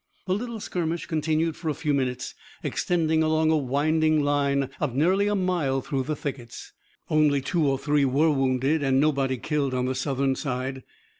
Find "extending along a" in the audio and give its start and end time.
2.63-3.55